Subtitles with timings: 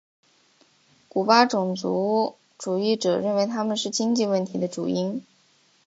[1.07, 5.23] 古巴种族主义者认为他们是经济问题的主因。